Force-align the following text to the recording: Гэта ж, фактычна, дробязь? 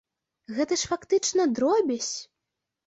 Гэта 0.59 0.73
ж, 0.83 0.89
фактычна, 0.93 1.49
дробязь? 1.61 2.13